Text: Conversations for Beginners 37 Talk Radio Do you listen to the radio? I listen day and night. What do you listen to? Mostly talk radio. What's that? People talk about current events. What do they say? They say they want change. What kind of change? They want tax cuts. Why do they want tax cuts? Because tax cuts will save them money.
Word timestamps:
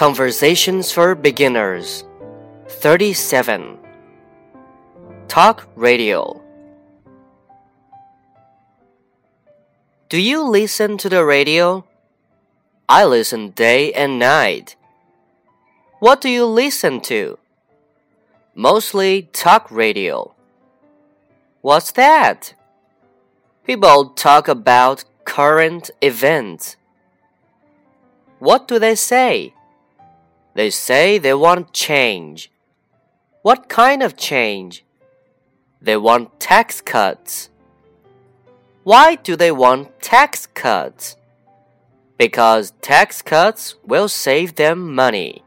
Conversations 0.00 0.90
for 0.90 1.14
Beginners 1.14 2.04
37 2.68 3.76
Talk 5.28 5.68
Radio 5.76 6.40
Do 10.08 10.16
you 10.16 10.42
listen 10.42 10.96
to 10.96 11.10
the 11.10 11.22
radio? 11.22 11.84
I 12.88 13.04
listen 13.04 13.50
day 13.50 13.92
and 13.92 14.18
night. 14.18 14.74
What 15.98 16.22
do 16.22 16.30
you 16.30 16.46
listen 16.46 17.02
to? 17.02 17.38
Mostly 18.54 19.28
talk 19.34 19.70
radio. 19.70 20.32
What's 21.60 21.92
that? 21.92 22.54
People 23.66 24.16
talk 24.16 24.48
about 24.48 25.04
current 25.26 25.90
events. 26.00 26.76
What 28.38 28.66
do 28.66 28.78
they 28.78 28.94
say? 28.94 29.52
They 30.54 30.70
say 30.70 31.18
they 31.18 31.34
want 31.34 31.72
change. 31.72 32.50
What 33.42 33.68
kind 33.68 34.02
of 34.02 34.16
change? 34.16 34.84
They 35.80 35.96
want 35.96 36.40
tax 36.40 36.80
cuts. 36.80 37.48
Why 38.82 39.14
do 39.14 39.36
they 39.36 39.52
want 39.52 40.00
tax 40.02 40.46
cuts? 40.46 41.16
Because 42.18 42.72
tax 42.82 43.22
cuts 43.22 43.76
will 43.86 44.08
save 44.08 44.56
them 44.56 44.94
money. 44.94 45.42